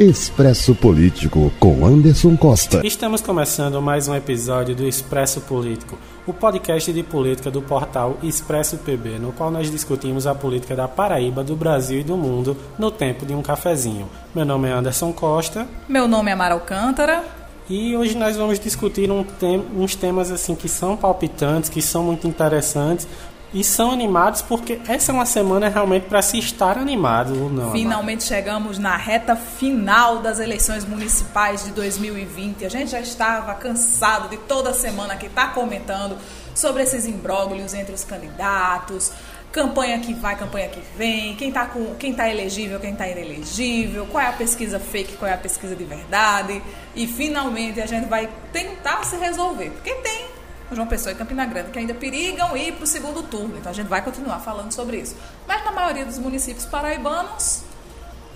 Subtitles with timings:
[0.00, 2.86] Expresso Político com Anderson Costa.
[2.86, 8.78] Estamos começando mais um episódio do Expresso Político, o podcast de política do portal Expresso
[8.78, 12.92] PB, no qual nós discutimos a política da Paraíba, do Brasil e do mundo no
[12.92, 14.08] tempo de um cafezinho.
[14.32, 15.66] Meu nome é Anderson Costa.
[15.88, 17.24] Meu nome é Mara Alcântara.
[17.68, 22.04] E hoje nós vamos discutir um tem, uns temas assim que são palpitantes, que são
[22.04, 23.08] muito interessantes,
[23.52, 27.72] e são animados porque essa é uma semana realmente para se estar animado ou não.
[27.72, 32.66] Finalmente chegamos na reta final das eleições municipais de 2020.
[32.66, 36.16] A gente já estava cansado de toda semana que está comentando
[36.54, 39.12] sobre esses imbróglios entre os candidatos,
[39.50, 44.06] campanha que vai, campanha que vem, quem está com, quem tá elegível, quem está inelegível,
[44.06, 46.62] qual é a pesquisa fake, qual é a pesquisa de verdade.
[46.94, 50.27] E finalmente a gente vai tentar se resolver, porque tem
[50.74, 53.56] João Pessoa e Campina Grande, que ainda perigam ir para o segundo turno.
[53.58, 55.16] Então a gente vai continuar falando sobre isso.
[55.46, 57.62] Mas na maioria dos municípios paraibanos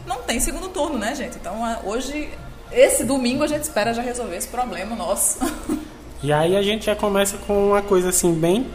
[0.06, 1.36] não tem segundo turno, né, gente?
[1.36, 2.30] Então hoje,
[2.70, 5.38] esse domingo, a gente espera já resolver esse problema nosso.
[6.22, 8.70] E aí a gente já começa com uma coisa assim bem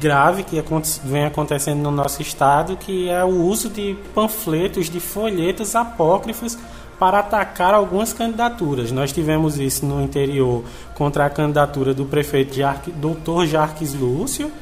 [0.00, 0.60] grave que
[1.04, 6.58] vem acontecendo no nosso estado, que é o uso de panfletos, de folhetos apócrifos
[7.00, 8.92] para atacar algumas candidaturas.
[8.92, 10.62] Nós tivemos isso no interior
[10.94, 13.46] contra a candidatura do prefeito Jarque, Dr.
[13.46, 14.52] Jarques Lúcio.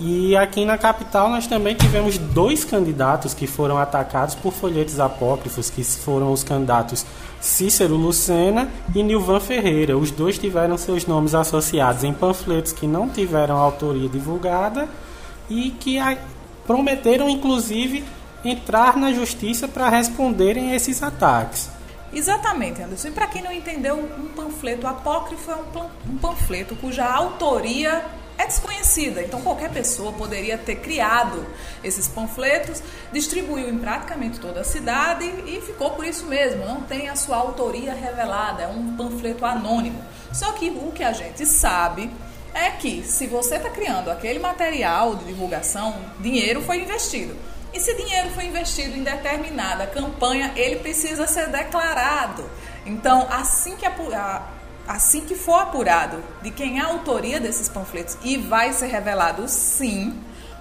[0.00, 5.68] E aqui na capital nós também tivemos dois candidatos que foram atacados por folhetos apócrifos,
[5.68, 7.04] que foram os candidatos
[7.40, 9.98] Cícero Lucena e Nilvan Ferreira.
[9.98, 14.88] Os dois tiveram seus nomes associados em panfletos que não tiveram autoria divulgada
[15.48, 15.98] e que
[16.66, 18.02] prometeram inclusive
[18.50, 21.70] entrar na justiça para responderem a esses ataques.
[22.12, 23.08] Exatamente, Anderson.
[23.08, 25.56] E para quem não entendeu, um panfleto apócrifo é
[26.08, 28.04] um panfleto cuja autoria
[28.38, 29.22] é desconhecida.
[29.22, 31.46] Então qualquer pessoa poderia ter criado
[31.82, 36.64] esses panfletos, distribuiu em praticamente toda a cidade e ficou por isso mesmo.
[36.64, 40.02] Não tem a sua autoria revelada, é um panfleto anônimo.
[40.32, 42.10] Só que o que a gente sabe
[42.54, 47.36] é que se você está criando aquele material de divulgação, dinheiro foi investido.
[47.76, 52.48] E se dinheiro foi investido em determinada campanha, ele precisa ser declarado.
[52.86, 54.50] Então, assim que, apurar,
[54.88, 59.46] assim que for apurado de quem é a autoria desses panfletos e vai ser revelado
[59.46, 60.18] sim,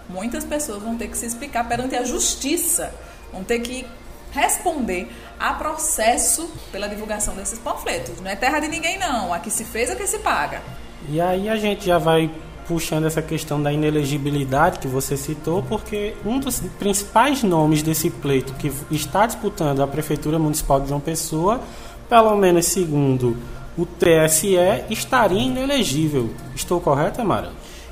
[0.09, 2.93] muitas pessoas vão ter que se explicar perante a justiça,
[3.31, 3.87] vão ter que
[4.33, 5.07] responder
[5.39, 8.19] a processo pela divulgação desses panfletos.
[8.19, 10.61] Não é terra de ninguém não, a que se fez é que se paga.
[11.07, 12.29] E aí a gente já vai
[12.67, 18.53] puxando essa questão da inelegibilidade que você citou, porque um dos principais nomes desse pleito
[18.53, 21.61] que está disputando a Prefeitura Municipal de João Pessoa,
[22.09, 23.37] pelo menos segundo
[23.77, 24.57] o TSE,
[24.89, 26.29] estaria inelegível.
[26.55, 27.51] Estou correto, Amara?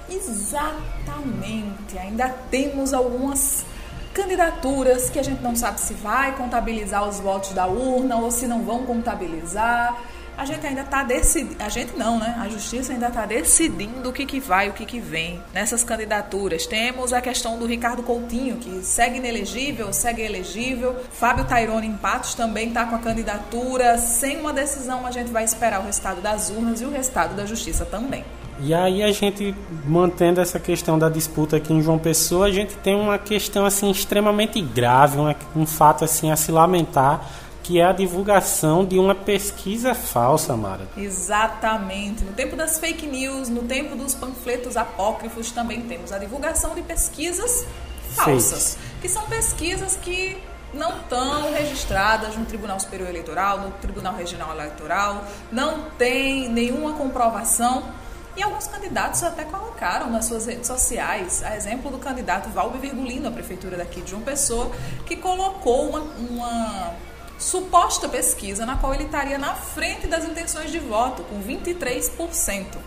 [0.10, 1.98] Exatamente.
[1.98, 3.66] Ainda temos algumas
[4.14, 8.48] candidaturas que a gente não sabe se vai contabilizar os votos da urna ou se
[8.48, 10.00] não vão contabilizar
[10.38, 12.36] a gente ainda está decidindo, a gente não, né?
[12.40, 16.66] A justiça ainda está decidindo o que, que vai, o que, que vem nessas candidaturas.
[16.66, 20.96] Temos a questão do Ricardo Coutinho, que segue inelegível, segue elegível.
[21.12, 23.98] Fábio Tairone em Patos também está com a candidatura.
[23.98, 27.46] Sem uma decisão, a gente vai esperar o resultado das urnas e o resultado da
[27.46, 28.24] justiça também.
[28.60, 29.54] E aí a gente
[29.86, 33.90] mantendo essa questão da disputa aqui em João Pessoa, a gente tem uma questão assim
[33.90, 37.28] extremamente grave, um, um fato assim a se lamentar
[37.64, 40.86] que é a divulgação de uma pesquisa falsa, Mara.
[40.98, 42.24] Exatamente.
[42.26, 46.82] No tempo das fake news, no tempo dos panfletos apócrifos, também temos a divulgação de
[46.82, 47.66] pesquisas
[48.14, 49.02] falsas, Fake.
[49.02, 50.38] que são pesquisas que
[50.74, 57.84] não estão registradas no Tribunal Superior Eleitoral, no Tribunal Regional Eleitoral, não tem nenhuma comprovação.
[58.36, 63.28] E alguns candidatos até colocaram nas suas redes sociais, a exemplo do candidato Valber Virgulino
[63.28, 64.72] à prefeitura daqui de João Pessoa,
[65.06, 66.94] que colocou uma, uma
[67.38, 72.78] suposta pesquisa na qual ele estaria na frente das intenções de voto, com 23%.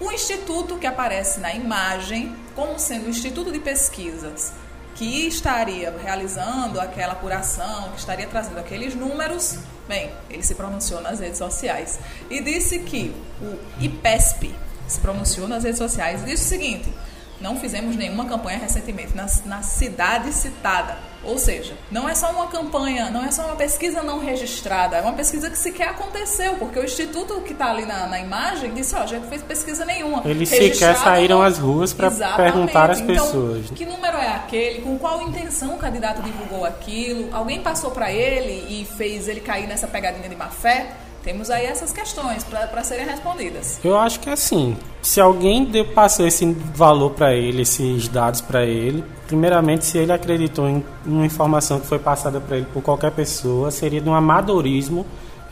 [0.00, 4.52] O instituto que aparece na imagem como sendo o Instituto de Pesquisas
[4.98, 9.56] que estaria realizando aquela apuração, que estaria trazendo aqueles números,
[9.86, 14.52] bem, ele se pronunciou nas redes sociais e disse que o IPESP
[14.88, 16.92] se pronunciou nas redes sociais e disse o seguinte:
[17.40, 20.98] não fizemos nenhuma campanha recentemente na, na cidade citada.
[21.24, 25.00] Ou seja, não é só uma campanha, não é só uma pesquisa não registrada, é
[25.00, 28.94] uma pesquisa que sequer aconteceu, porque o instituto que está ali na, na, imagem disse,
[28.94, 30.22] ó, não fez pesquisa nenhuma.
[30.24, 33.70] Eles sequer saíram às ruas para perguntar às então, pessoas.
[33.74, 34.80] Que número é aquele?
[34.82, 37.28] Com qual intenção o candidato divulgou aquilo?
[37.34, 40.94] Alguém passou para ele e fez ele cair nessa pegadinha de má fé?
[41.22, 43.80] Temos aí essas questões para serem respondidas.
[43.84, 48.64] Eu acho que assim, se alguém deu, passou esse valor para ele, esses dados para
[48.64, 53.10] ele, primeiramente, se ele acreditou em uma informação que foi passada para ele por qualquer
[53.10, 55.04] pessoa, seria de um amadorismo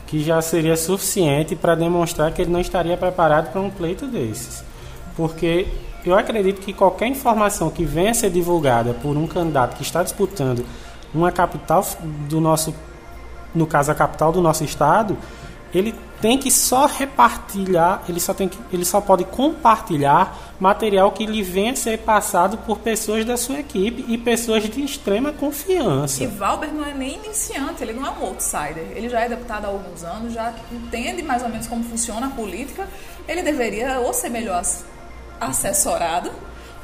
[0.07, 4.63] que já seria suficiente para demonstrar que ele não estaria preparado para um pleito desses.
[5.15, 5.67] Porque
[6.05, 10.01] eu acredito que qualquer informação que venha a ser divulgada por um candidato que está
[10.01, 10.65] disputando
[11.13, 11.85] uma capital
[12.29, 12.73] do nosso,
[13.53, 15.17] no caso a capital do nosso estado,
[15.73, 21.25] ele tem que só repartilhar, ele só, tem que, ele só pode compartilhar material que
[21.25, 26.23] lhe venha a ser passado por pessoas da sua equipe e pessoas de extrema confiança.
[26.23, 28.87] E Valber não é nem iniciante, ele não é um outsider.
[28.95, 32.29] Ele já é deputado há alguns anos, já entende mais ou menos como funciona a
[32.31, 32.87] política.
[33.27, 34.63] Ele deveria ou ser melhor
[35.39, 36.31] assessorado,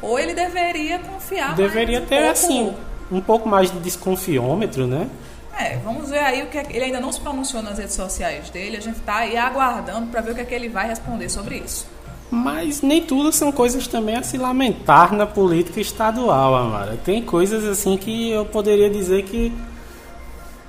[0.01, 2.31] ou ele deveria confiar Deveria mais ter, pouco.
[2.31, 2.75] assim,
[3.11, 5.09] um pouco mais de desconfiômetro, né?
[5.57, 8.49] É, vamos ver aí o que é, ele ainda não se pronunciou nas redes sociais
[8.49, 8.77] dele.
[8.77, 11.57] A gente está aí aguardando para ver o que é que ele vai responder sobre
[11.57, 11.87] isso.
[12.31, 16.97] Mas nem tudo são coisas também a se lamentar na política estadual, Amara.
[17.05, 19.53] Tem coisas assim que eu poderia dizer que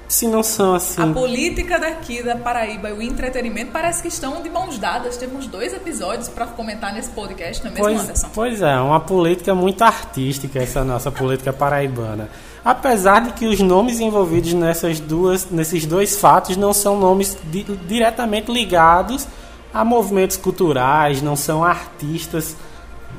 [0.08, 1.02] se não são assim.
[1.02, 5.16] A política daqui da Paraíba e o entretenimento parece que estão de mãos dadas.
[5.16, 8.30] Temos dois episódios para comentar nesse podcast, não é mesmo, pois, Anderson?
[8.34, 12.28] Pois é, uma política muito artística essa nossa política paraibana.
[12.64, 17.62] Apesar de que os nomes envolvidos nessas duas, nesses dois fatos não são nomes di
[17.62, 19.26] diretamente ligados
[19.72, 22.56] a movimentos culturais, não são artistas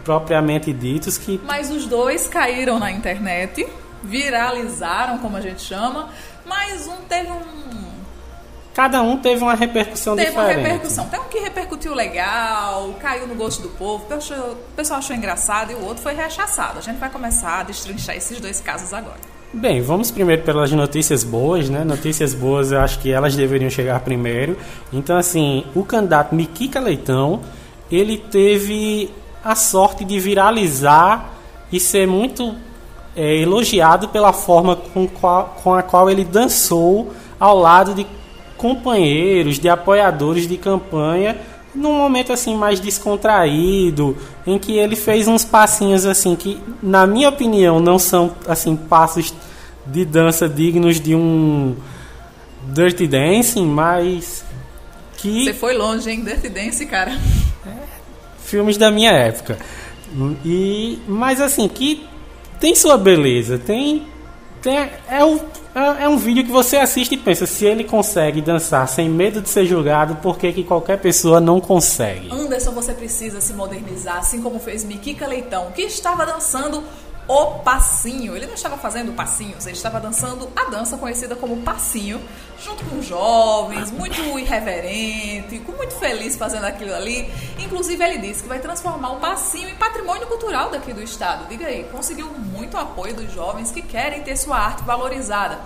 [0.04, 1.40] propriamente ditos que.
[1.46, 3.68] Mas os dois caíram na internet,
[4.04, 6.10] viralizaram, como a gente chama,
[6.46, 7.66] mas um teve um.
[8.74, 10.58] Cada um teve uma repercussão teve diferente.
[10.58, 11.08] uma repercussão.
[11.08, 15.76] Tem um que repercutiu legal, caiu no gosto do povo, o pessoal achou engraçado e
[15.76, 16.80] o outro foi rechaçado.
[16.80, 19.36] A gente vai começar a destrinchar esses dois casos agora.
[19.54, 21.86] Bem, vamos primeiro pelas notícias boas, né?
[21.86, 24.58] Notícias boas, eu acho que elas deveriam chegar primeiro.
[24.92, 27.42] Então, assim, o candidato Miquica Leitão,
[27.90, 29.10] ele teve
[29.42, 31.34] a sorte de viralizar
[31.72, 32.54] e ser muito
[33.16, 38.06] é, elogiado pela forma com, qual, com a qual ele dançou ao lado de
[38.58, 41.38] companheiros, de apoiadores de campanha,
[41.74, 44.18] num momento assim mais descontraído,
[44.48, 49.34] em que ele fez uns passinhos assim que, na minha opinião, não são assim passos
[49.86, 51.76] de dança dignos de um
[52.70, 54.44] Dirty Dancing, mas
[55.18, 56.24] que Você foi longe, hein?
[56.24, 57.18] Dirty Dance, cara.
[58.40, 59.58] filmes da minha época.
[60.44, 62.08] E mas assim, que
[62.60, 64.08] tem sua beleza, tem
[64.62, 64.78] tem
[65.10, 65.40] é um
[66.00, 69.50] é um vídeo que você assiste e pensa, se ele consegue dançar sem medo de
[69.50, 72.32] ser julgado, por que, que qualquer pessoa não consegue?
[72.32, 76.82] Anderson, você precisa se modernizar, assim como fez Miquica Leitão, que estava dançando
[77.28, 78.36] o passinho.
[78.36, 82.22] Ele não estava fazendo passinhos, ele estava dançando a dança conhecida como passinho,
[82.64, 87.30] junto com jovens, muito irreverente, muito feliz fazendo aquilo ali.
[87.60, 91.48] Inclusive, ele disse que vai transformar o passinho em patrimônio cultural daqui do estado.
[91.48, 95.60] Diga aí, conseguiu muito apoio dos jovens que querem ter sua arte valorizada.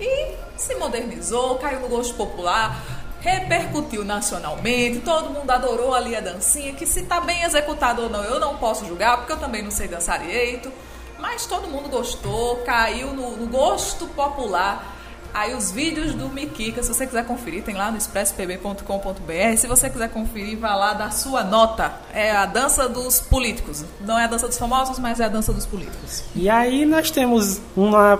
[0.00, 2.80] E se modernizou, caiu no gosto popular,
[3.20, 8.22] repercutiu nacionalmente, todo mundo adorou ali a dancinha, que se tá bem executado ou não,
[8.22, 10.72] eu não posso julgar, porque eu também não sei dançar direito.
[11.18, 14.97] Mas todo mundo gostou, caiu no, no gosto popular.
[15.32, 19.56] Aí os vídeos do Miquica, se você quiser conferir, tem lá no expresspb.com.br.
[19.56, 21.92] Se você quiser conferir, vá lá dar sua nota.
[22.12, 23.84] É a dança dos políticos.
[24.00, 26.24] Não é a dança dos famosos, mas é a dança dos políticos.
[26.34, 28.18] E aí nós temos uma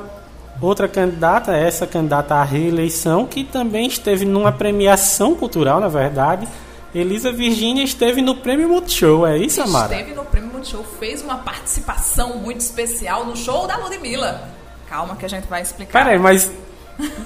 [0.61, 6.49] outra candidata, essa candidata à reeleição, que também esteve numa premiação cultural, na verdade.
[6.95, 9.93] Elisa Virginia esteve no Prêmio Multishow, é isso, Amara?
[9.93, 14.49] Esteve no Prêmio Multishow, fez uma participação muito especial no show da Ludmilla.
[14.89, 16.03] Calma que a gente vai explicar.
[16.03, 16.51] Peraí, mas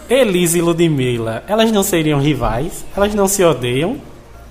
[0.08, 2.84] Elisa e Ludmilla, elas não seriam rivais?
[2.96, 4.00] Elas não se odeiam?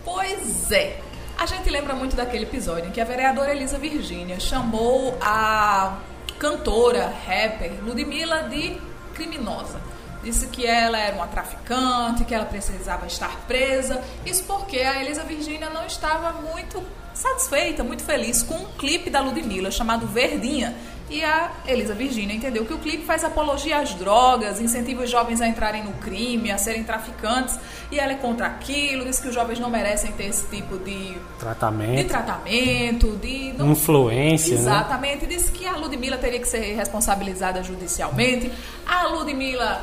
[0.03, 0.97] Pois é.
[1.37, 5.97] A gente lembra muito daquele episódio em que a vereadora Elisa Virginia chamou a
[6.39, 8.77] cantora, rapper Ludmilla de
[9.13, 9.79] criminosa.
[10.23, 14.01] Disse que ela era uma traficante, que ela precisava estar presa.
[14.25, 16.81] Isso porque a Elisa Virginia não estava muito
[17.13, 20.75] satisfeita, muito feliz com um clipe da Ludmilla chamado Verdinha.
[21.09, 25.41] E a Elisa Virginia entendeu que o clipe faz apologia às drogas, incentiva os jovens
[25.41, 27.59] a entrarem no crime, a serem traficantes.
[27.91, 31.17] E ela é contra aquilo, diz que os jovens não merecem ter esse tipo de
[31.37, 33.73] tratamento, de, tratamento, de não...
[33.73, 34.53] influência.
[34.53, 35.25] Exatamente.
[35.25, 35.35] Né?
[35.35, 38.49] Disse que a Ludmilla teria que ser responsabilizada judicialmente.
[38.87, 39.81] A Ludmilla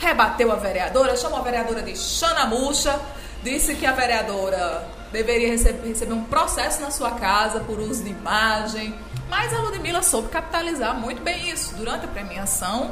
[0.00, 2.98] rebateu a vereadora, chamou a vereadora de Xanamuxa,
[3.42, 8.10] disse que a vereadora deveria receber, receber um processo na sua casa por uso de
[8.10, 8.94] imagem.
[9.28, 11.74] Mas a Ludmilla soube capitalizar muito bem isso.
[11.74, 12.90] Durante a premiação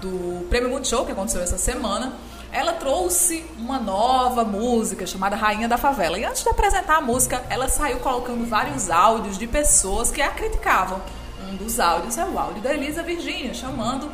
[0.00, 2.12] do Prêmio Multishow, que aconteceu essa semana,
[2.52, 6.18] ela trouxe uma nova música chamada Rainha da Favela.
[6.18, 10.30] E antes de apresentar a música, ela saiu colocando vários áudios de pessoas que a
[10.30, 11.00] criticavam.
[11.48, 14.10] Um dos áudios é o áudio da Elisa Virgínia, chamando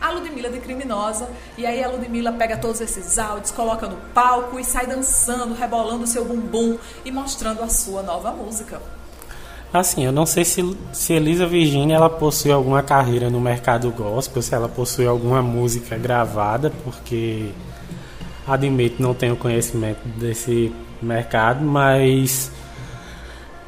[0.00, 1.28] a Ludmilla de criminosa.
[1.56, 6.06] E aí a Ludmilla pega todos esses áudios, coloca no palco e sai dançando, rebolando
[6.06, 8.80] seu bumbum e mostrando a sua nova música.
[9.72, 14.40] Assim, eu não sei se, se Elisa Virginia ela possui alguma carreira no mercado gospel,
[14.40, 17.50] se ela possui alguma música gravada, porque
[18.46, 20.72] admito não tenho conhecimento desse
[21.02, 22.50] mercado, mas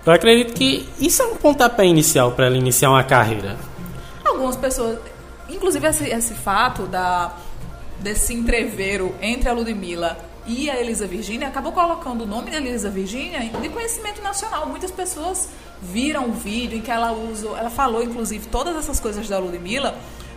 [0.06, 3.56] eu acredito que isso é um pontapé inicial para ela iniciar uma carreira.
[4.24, 4.98] Algumas pessoas,
[5.48, 7.34] inclusive esse, esse fato da
[8.00, 12.88] desse entreveiro entre a Ludmilla e a Elisa Virginia acabou colocando o nome da Elisa
[12.88, 14.66] Virginia de conhecimento nacional.
[14.66, 15.48] Muitas pessoas
[15.82, 19.96] viram o vídeo em que ela usou, ela falou inclusive todas essas coisas da Ludmilla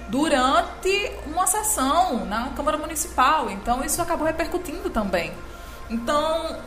[0.09, 3.49] durante uma sessão na Câmara Municipal.
[3.49, 5.31] Então isso acabou repercutindo também.
[5.89, 6.57] Então,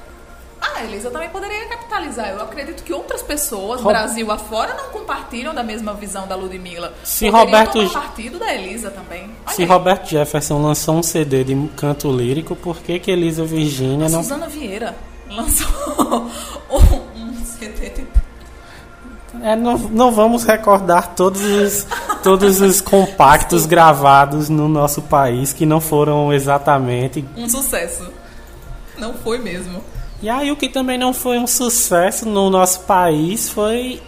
[0.74, 2.28] a Elisa também poderia capitalizar.
[2.30, 3.92] Eu acredito que outras pessoas, Rob...
[3.92, 6.94] Brasil afora, não compartilham da mesma visão da Ludmilla.
[7.04, 9.30] Se Roberto partido da Elisa também.
[9.46, 9.68] Olha Se aí.
[9.68, 14.48] Roberto Jefferson lançou um CD de canto lírico, por que que Elisa Virginia não Suzana
[14.48, 14.94] Vieira
[15.28, 15.66] lançou
[16.70, 18.06] um, um CD de
[19.42, 21.86] é, não, não vamos recordar todos os,
[22.22, 27.24] todos os compactos gravados no nosso país que não foram exatamente.
[27.36, 28.10] Um sucesso.
[28.96, 29.82] Não foi mesmo.
[30.24, 34.00] E aí, o que também não foi um sucesso no nosso país foi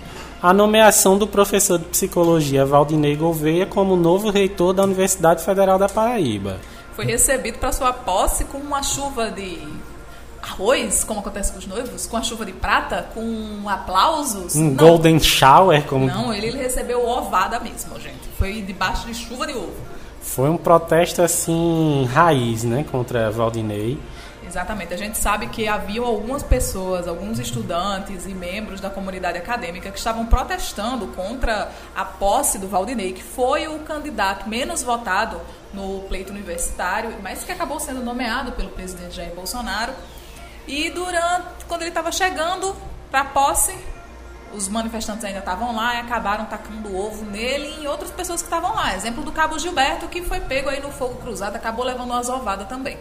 [0.42, 5.90] a nomeação do professor de psicologia Valdinei Gouveia como novo reitor da Universidade Federal da
[5.90, 6.56] Paraíba.
[6.94, 9.58] Foi recebido para sua posse com uma chuva de
[10.42, 14.56] arroz, como acontece com os noivos, com a chuva de prata, com aplausos.
[14.56, 14.75] Um não.
[14.75, 16.06] golden shower, como.
[16.06, 18.26] Não, ele, recebeu ovada mesmo, gente.
[18.38, 19.75] Foi debaixo de chuva de ovo.
[20.23, 23.99] Foi um protesto assim raiz, né, contra Valdinei.
[24.46, 24.94] Exatamente.
[24.94, 29.98] A gente sabe que haviam algumas pessoas, alguns estudantes e membros da comunidade acadêmica que
[29.98, 35.40] estavam protestando contra a posse do Valdinei, que foi o candidato menos votado
[35.74, 39.92] no pleito universitário, mas que acabou sendo nomeado pelo presidente Jair Bolsonaro
[40.66, 42.74] e durante, quando ele estava chegando
[43.10, 43.76] para a posse,
[44.52, 48.46] os manifestantes ainda estavam lá e acabaram tacando ovo nele e em outras pessoas que
[48.46, 48.94] estavam lá.
[48.94, 52.64] Exemplo do Cabo Gilberto, que foi pego aí no fogo cruzado, acabou levando uma ovada
[52.64, 52.98] também.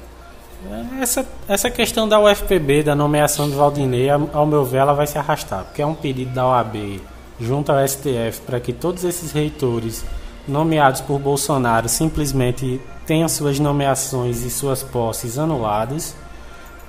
[1.00, 5.18] Essa, essa questão da UFPB, da nomeação de Valdinei, ao meu ver, ela vai se
[5.18, 7.02] arrastar, porque é um pedido da OAB
[7.40, 10.04] junto ao STF para que todos esses reitores
[10.48, 16.16] nomeados por Bolsonaro simplesmente tenham suas nomeações e suas posses anuladas.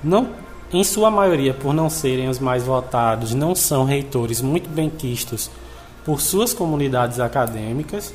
[0.03, 0.29] Não
[0.71, 5.49] em sua maioria, por não serem os mais votados, não são reitores muito bem quistos
[6.03, 8.13] por suas comunidades acadêmicas.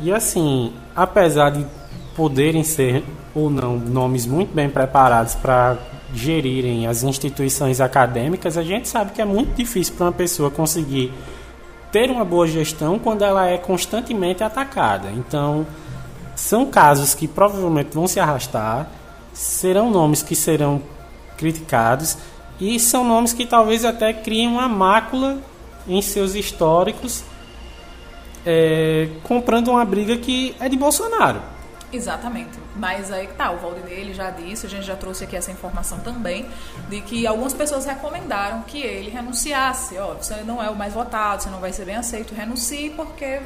[0.00, 1.66] E assim, apesar de
[2.14, 3.04] poderem ser
[3.34, 5.76] ou não nomes muito bem preparados para
[6.14, 11.12] gerirem as instituições acadêmicas, a gente sabe que é muito difícil para uma pessoa conseguir
[11.90, 15.10] ter uma boa gestão quando ela é constantemente atacada.
[15.10, 15.66] Então,
[16.34, 18.88] são casos que provavelmente vão se arrastar,
[19.32, 20.82] serão nomes que serão
[21.36, 22.16] criticados
[22.60, 25.38] e são nomes que talvez até criem uma mácula
[25.86, 27.24] em seus históricos,
[28.46, 31.53] é, comprando uma briga que é de Bolsonaro.
[31.94, 32.58] Exatamente.
[32.74, 35.52] Mas aí que tá, o Valdinei ele já disse, a gente já trouxe aqui essa
[35.52, 36.48] informação também,
[36.88, 39.96] de que algumas pessoas recomendaram que ele renunciasse.
[39.98, 43.40] Ó, você não é o mais votado, você não vai ser bem aceito, renuncie porque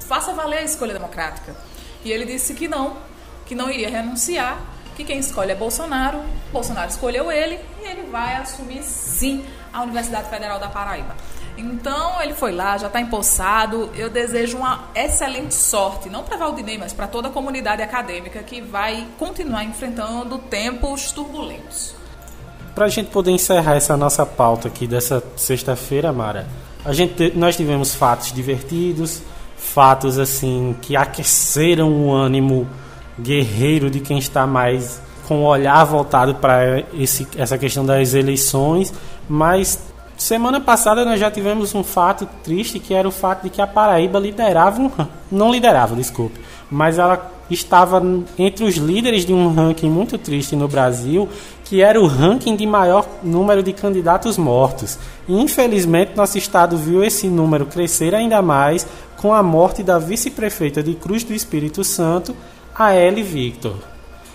[0.00, 1.54] faça valer a escolha democrática.
[2.02, 2.96] E ele disse que não,
[3.44, 4.58] que não iria renunciar
[4.96, 6.22] que quem escolhe é Bolsonaro,
[6.52, 11.16] Bolsonaro escolheu ele e ele vai assumir sim a Universidade Federal da Paraíba.
[11.56, 13.90] Então ele foi lá, já está empossado.
[13.94, 18.60] Eu desejo uma excelente sorte, não para Valdinei, mas para toda a comunidade acadêmica que
[18.60, 21.94] vai continuar enfrentando tempos turbulentos.
[22.74, 26.46] Para a gente poder encerrar essa nossa pauta aqui dessa sexta-feira, Mara,
[26.84, 29.22] a gente, nós tivemos fatos divertidos,
[29.56, 32.66] fatos assim que aqueceram o ânimo
[33.18, 36.84] guerreiro de quem está mais com o olhar voltado para
[37.38, 38.92] essa questão das eleições,
[39.28, 39.78] mas
[40.16, 43.66] semana passada nós já tivemos um fato triste que era o fato de que a
[43.66, 44.90] Paraíba liderava um,
[45.30, 46.40] não liderava, desculpe,
[46.70, 48.02] mas ela estava
[48.38, 51.28] entre os líderes de um ranking muito triste no Brasil,
[51.64, 54.98] que era o ranking de maior número de candidatos mortos.
[55.28, 60.94] Infelizmente, nosso estado viu esse número crescer ainda mais com a morte da vice-prefeita de
[60.94, 62.34] Cruz do Espírito Santo,
[62.74, 63.93] a Ellie Victor.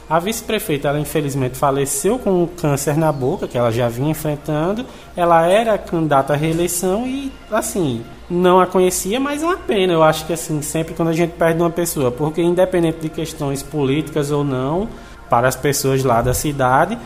[0.10, 4.84] A vice-prefeita, ela infelizmente faleceu com um câncer na boca, que ela já vinha enfrentando.
[5.16, 9.94] Ela era candidata à reeleição e, assim, não a conhecia, mas é uma pena.
[9.94, 13.62] Eu acho que, assim, sempre quando a gente perde uma pessoa, porque independente de questões
[13.62, 14.90] políticas ou não,
[15.30, 16.98] para as pessoas lá da cidade.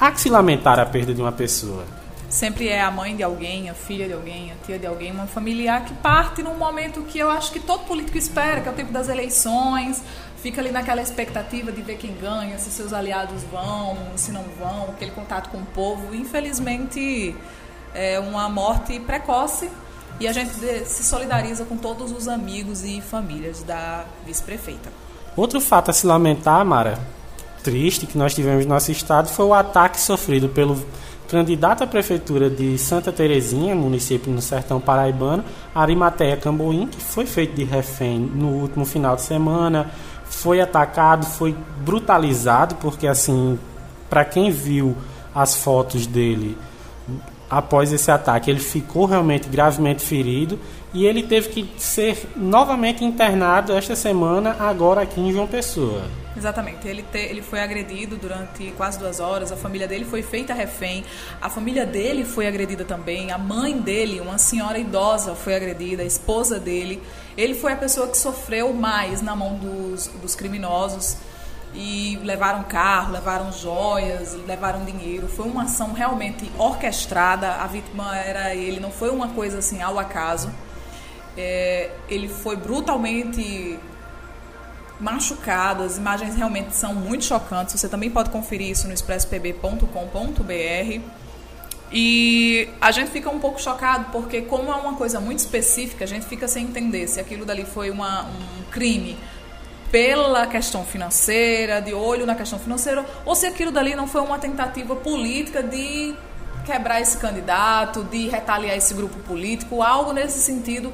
[0.00, 1.84] Há que se lamentar a perda de uma pessoa.
[2.28, 5.26] Sempre é a mãe de alguém, a filha de alguém, a tia de alguém, uma
[5.26, 8.74] familiar que parte num momento que eu acho que todo político espera, que é o
[8.74, 10.00] tempo das eleições,
[10.42, 14.84] fica ali naquela expectativa de ver quem ganha, se seus aliados vão, se não vão,
[14.90, 16.14] aquele contato com o povo.
[16.14, 17.34] Infelizmente,
[17.94, 19.70] é uma morte precoce
[20.18, 20.50] e a gente
[20.84, 24.90] se solidariza com todos os amigos e famílias da vice-prefeita.
[25.36, 26.98] Outro fato a se lamentar, Mara,
[27.62, 30.82] triste que nós tivemos no nosso estado foi o ataque sofrido pelo
[31.28, 37.54] candidato à prefeitura de Santa Terezinha, município no sertão paraibano, Arimateia Camboim, que foi feito
[37.54, 39.90] de refém no último final de semana,
[40.30, 43.58] foi atacado, foi brutalizado, porque assim,
[44.08, 44.96] para quem viu
[45.34, 46.56] as fotos dele
[47.50, 50.58] após esse ataque, ele ficou realmente gravemente ferido
[50.92, 56.02] e ele teve que ser novamente internado esta semana, agora aqui em João Pessoa.
[56.36, 56.88] Exatamente.
[56.88, 61.04] Ele, te, ele foi agredido durante quase duas horas, a família dele foi feita refém,
[61.40, 66.06] a família dele foi agredida também, a mãe dele, uma senhora idosa, foi agredida, a
[66.06, 67.02] esposa dele.
[67.36, 71.16] Ele foi a pessoa que sofreu mais na mão dos, dos criminosos
[71.74, 75.28] e levaram carro, levaram joias, levaram dinheiro.
[75.28, 77.54] Foi uma ação realmente orquestrada.
[77.56, 80.50] A vítima era ele, não foi uma coisa assim ao acaso.
[81.36, 83.78] É, ele foi brutalmente
[85.00, 87.80] machucado, as imagens realmente são muito chocantes.
[87.80, 91.00] Você também pode conferir isso no expresspb.com.br.
[91.92, 96.06] E a gente fica um pouco chocado porque, como é uma coisa muito específica, a
[96.06, 99.18] gente fica sem entender se aquilo dali foi uma, um crime
[99.90, 104.38] pela questão financeira, de olho na questão financeira, ou se aquilo dali não foi uma
[104.38, 106.14] tentativa política de
[106.64, 110.92] quebrar esse candidato, de retaliar esse grupo político, algo nesse sentido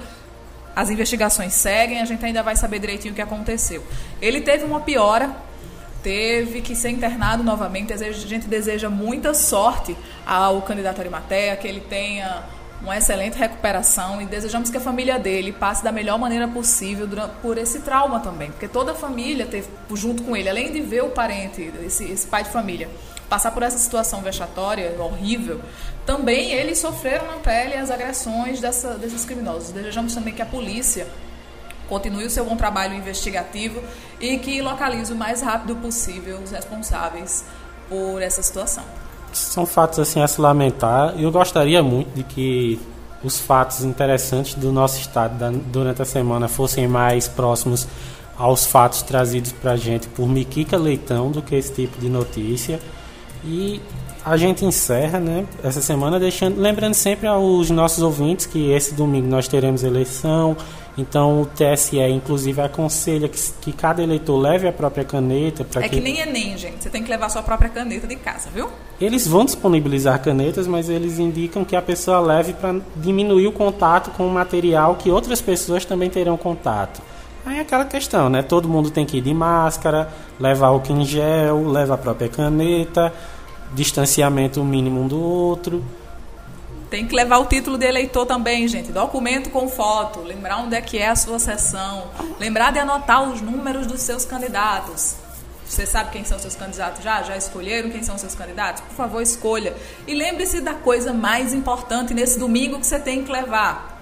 [0.76, 3.82] as investigações seguem, a gente ainda vai saber direitinho o que aconteceu.
[4.20, 5.34] Ele teve uma piora,
[6.02, 7.94] teve que ser internado novamente.
[7.94, 12.44] A gente deseja muita sorte ao candidato Arimatea, que ele tenha
[12.82, 17.32] uma excelente recuperação e desejamos que a família dele passe da melhor maneira possível durante,
[17.40, 21.02] por esse trauma também, porque toda a família teve junto com ele, além de ver
[21.02, 22.88] o parente, esse, esse pai de família,
[23.28, 25.60] passar por essa situação vexatória, horrível,
[26.04, 29.72] também eles sofreram na pele as agressões dessa, desses criminosos.
[29.72, 31.06] Desejamos também que a polícia
[31.88, 33.82] continue o seu bom trabalho investigativo
[34.20, 37.44] e que localize o mais rápido possível os responsáveis
[37.88, 38.84] por essa situação.
[39.32, 41.14] São fatos assim a se lamentar.
[41.20, 42.80] Eu gostaria muito de que
[43.22, 47.86] os fatos interessantes do nosso estado durante a semana fossem mais próximos
[48.38, 52.80] aos fatos trazidos para a gente por Miquica Leitão do que esse tipo de notícia.
[53.46, 53.80] E
[54.26, 59.28] a gente encerra né, essa semana deixando, lembrando sempre aos nossos ouvintes que esse domingo
[59.28, 60.56] nós teremos eleição.
[60.98, 65.64] Então o TSE, inclusive, aconselha que, que cada eleitor leve a própria caneta.
[65.76, 65.90] É que...
[65.90, 66.82] que nem Enem, gente.
[66.82, 68.68] Você tem que levar a sua própria caneta de casa, viu?
[69.00, 74.10] Eles vão disponibilizar canetas, mas eles indicam que a pessoa leve para diminuir o contato
[74.10, 77.00] com o material que outras pessoas também terão contato.
[77.44, 78.42] Aí é aquela questão, né?
[78.42, 80.08] Todo mundo tem que ir de máscara,
[80.40, 83.12] levar o em gel, leva a própria caneta
[83.74, 85.84] distanciamento mínimo um do outro.
[86.90, 88.92] Tem que levar o título de eleitor também, gente.
[88.92, 90.20] Documento com foto.
[90.20, 92.04] Lembrar onde é que é a sua sessão.
[92.38, 95.16] Lembrar de anotar os números dos seus candidatos.
[95.66, 97.22] Você sabe quem são seus candidatos já?
[97.22, 98.82] Já escolheram quem são seus candidatos?
[98.82, 99.74] Por favor, escolha.
[100.06, 103.95] E lembre-se da coisa mais importante nesse domingo que você tem que levar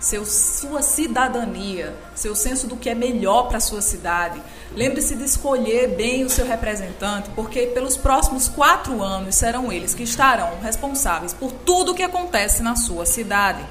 [0.00, 4.40] seu, sua cidadania, seu senso do que é melhor para a sua cidade.
[4.74, 10.02] Lembre-se de escolher bem o seu representante, porque pelos próximos quatro anos serão eles que
[10.02, 13.62] estarão responsáveis por tudo o que acontece na sua cidade.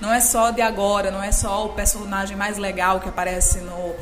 [0.00, 3.94] Não é só de agora, não é só o personagem mais legal que aparece no,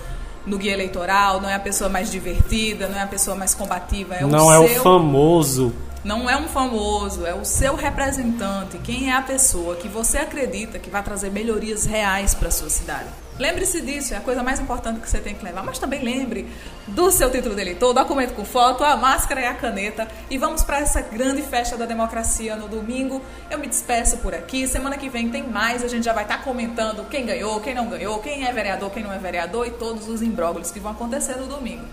[0.44, 4.16] no guia eleitoral, não é a pessoa mais divertida, não é a pessoa mais combativa,
[4.16, 4.80] é não o é seu...
[4.80, 5.72] o famoso
[6.04, 10.78] não é um famoso, é o seu representante, quem é a pessoa que você acredita
[10.78, 13.08] que vai trazer melhorias reais para a sua cidade.
[13.38, 15.64] Lembre-se disso, é a coisa mais importante que você tem que levar.
[15.64, 16.46] Mas também lembre
[16.86, 20.06] do seu título de eleitor, documento com foto, a máscara e a caneta.
[20.28, 23.22] E vamos para essa grande festa da democracia no domingo.
[23.50, 24.68] Eu me despeço por aqui.
[24.68, 25.82] Semana que vem tem mais.
[25.82, 28.90] A gente já vai estar tá comentando quem ganhou, quem não ganhou, quem é vereador,
[28.90, 31.86] quem não é vereador e todos os imbróglios que vão acontecer no domingo.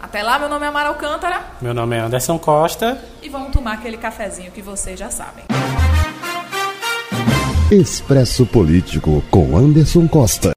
[0.00, 1.40] Até lá, meu nome é Amara Alcântara.
[1.60, 2.98] Meu nome é Anderson Costa.
[3.22, 5.44] E vamos tomar aquele cafezinho que vocês já sabem.
[7.70, 10.44] Expresso Político com Anderson Costa.